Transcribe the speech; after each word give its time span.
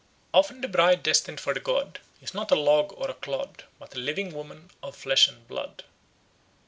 Often 0.33 0.61
the 0.61 0.67
bride 0.67 1.03
destined 1.03 1.39
for 1.39 1.53
the 1.53 1.59
god 1.59 1.99
is 2.23 2.33
not 2.33 2.49
a 2.49 2.55
log 2.55 2.91
or 2.97 3.07
a 3.07 3.13
cloud, 3.13 3.65
but 3.77 3.93
a 3.93 3.99
living 3.99 4.33
woman 4.33 4.71
of 4.81 4.95
flesh 4.95 5.27
and 5.27 5.47
blood. 5.47 5.83